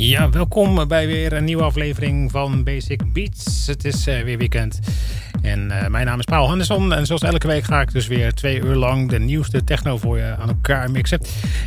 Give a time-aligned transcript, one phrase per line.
[0.00, 3.66] Ja, welkom bij weer een nieuwe aflevering van Basic Beats.
[3.66, 4.78] Het is uh, weer weekend.
[5.42, 6.92] En uh, mijn naam is Paul Henderson.
[6.92, 10.18] En zoals elke week ga ik dus weer twee uur lang de nieuwste techno voor
[10.18, 11.20] je aan elkaar mixen.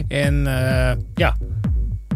[0.07, 1.37] En uh, ja,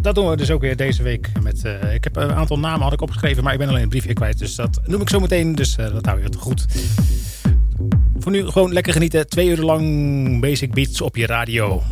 [0.02, 1.32] dat doen we dus ook weer deze week.
[1.42, 4.14] Met, ik heb een aantal namen had ik opgeschreven, maar ik ben alleen een briefje
[4.14, 4.40] kwijt.
[4.40, 5.56] Dus dat noem ik zo meteen.
[5.56, 6.66] Dus dat hou je het goed.
[8.20, 9.28] Voor nu gewoon lekker genieten.
[9.30, 11.84] Twee uur lang Basic Beats op je radio.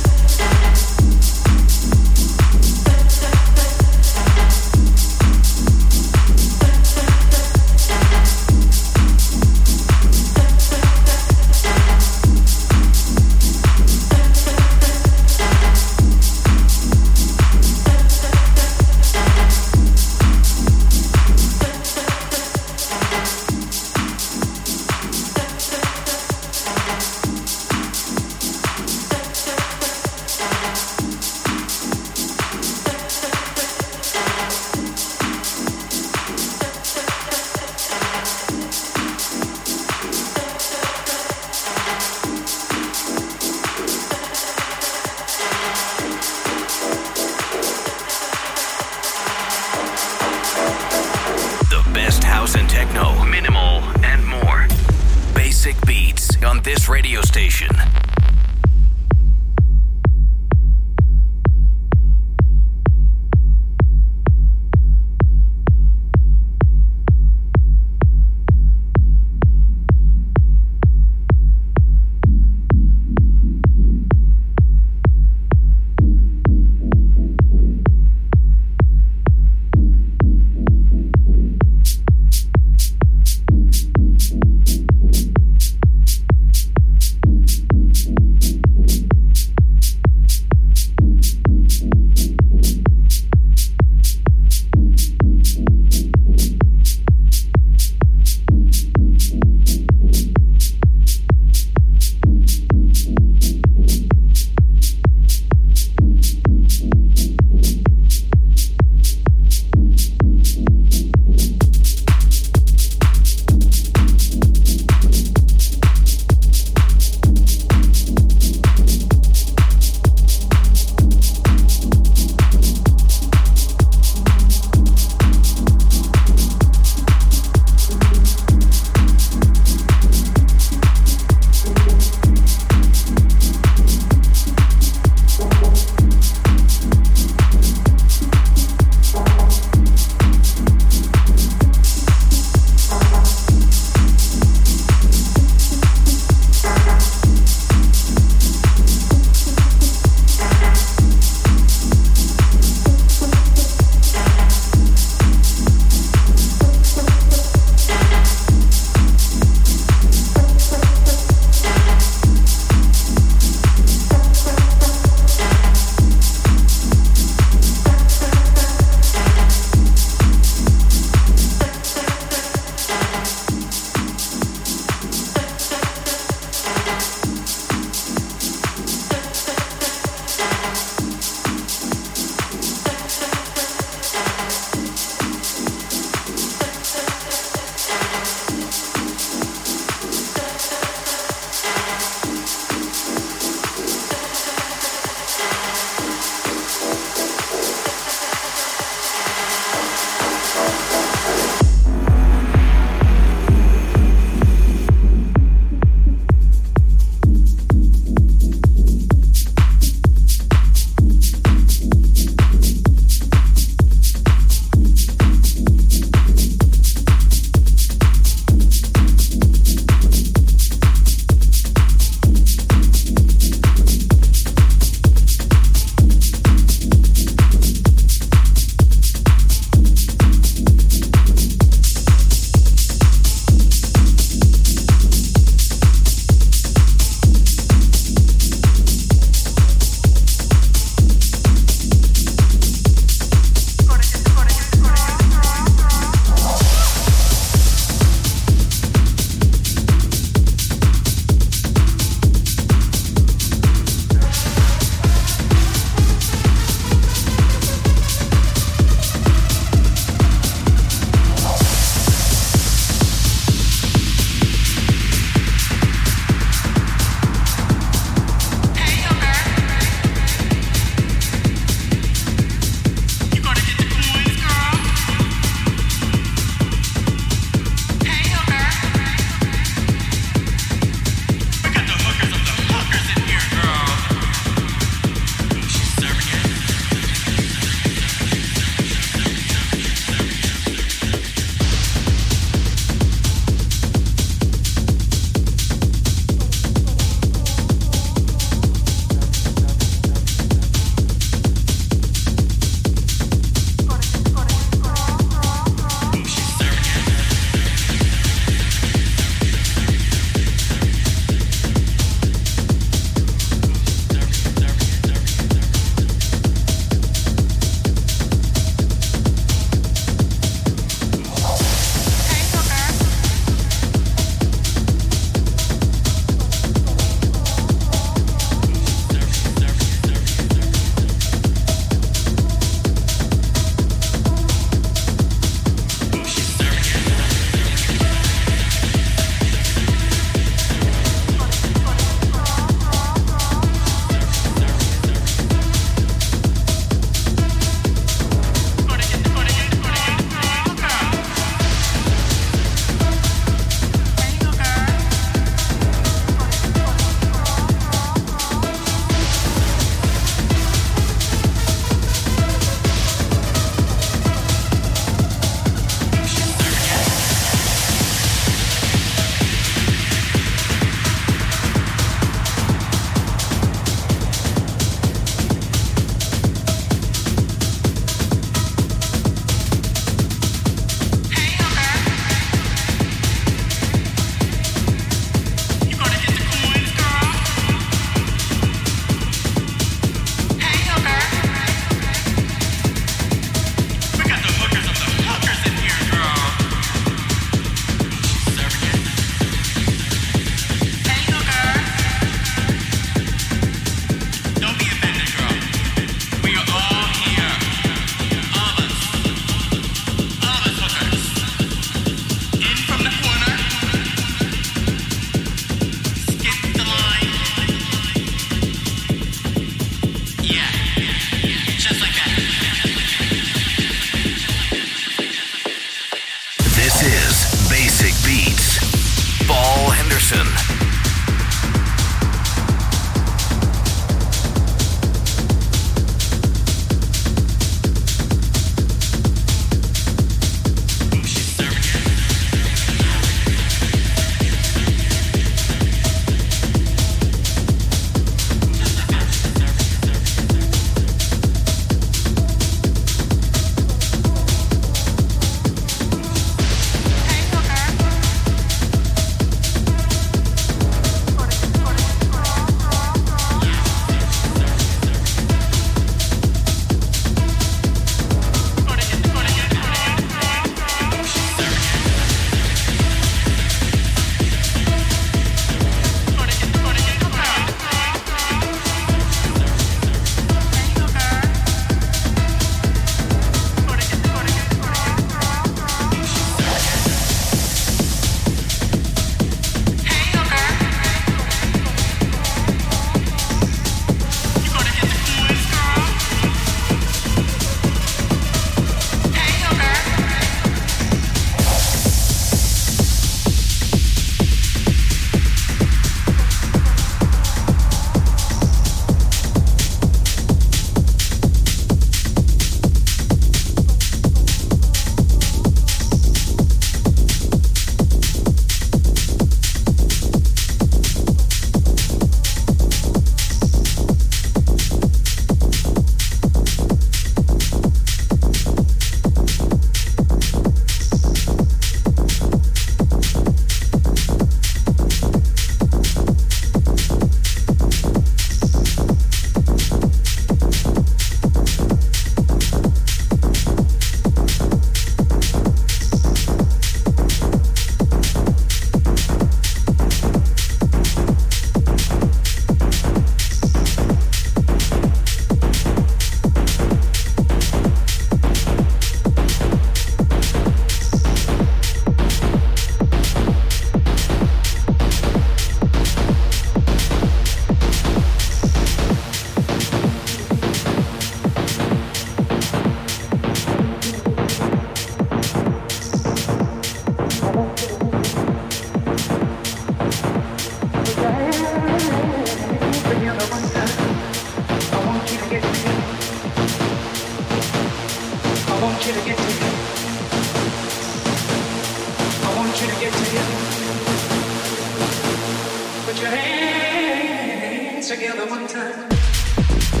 [598.11, 600.00] together one time.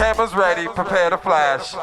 [0.00, 1.74] Cameras ready, prepare to flash.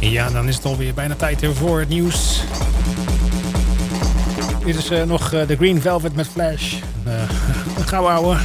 [0.00, 2.44] Ja, dan is het alweer bijna tijd voor het nieuws.
[4.64, 6.74] Dit is eh, nog eh, de Green Velvet met Flash.
[7.86, 8.36] Gouden ouwe.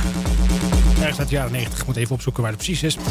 [0.99, 1.79] Ergens uit de jaren 90.
[1.79, 2.95] Ik moet even opzoeken waar het precies is.
[2.95, 3.01] In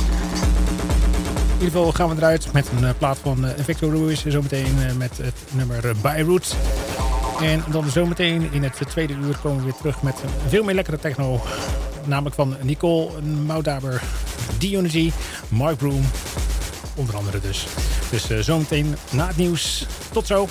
[1.53, 4.24] ieder geval gaan we eruit met een plaat van Victor Ruiz.
[4.26, 6.57] Zometeen met het nummer Beirut.
[7.41, 10.14] En dan zometeen in het tweede uur komen we weer terug met
[10.49, 11.41] veel meer lekkere techno.
[12.05, 14.03] Namelijk van Nicole Moudaber,
[14.59, 15.12] Dionysie,
[15.49, 16.05] Mark Broom.
[16.95, 17.66] Onder andere dus.
[18.11, 19.87] Dus zometeen na het nieuws.
[20.12, 20.49] Tot zo.